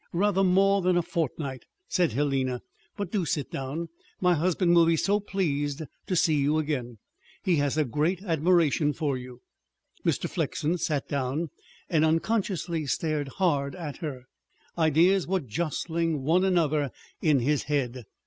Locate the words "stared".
12.87-13.27